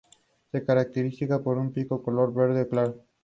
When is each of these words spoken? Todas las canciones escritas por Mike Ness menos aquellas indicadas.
Todas 0.51 0.65
las 0.75 0.85
canciones 0.85 1.13
escritas 1.13 1.41
por 1.41 1.57
Mike 1.63 1.79
Ness 1.79 1.87
menos 2.07 2.27
aquellas 2.27 2.55
indicadas. 2.57 2.95